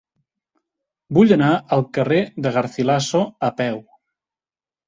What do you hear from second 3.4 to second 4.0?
a peu.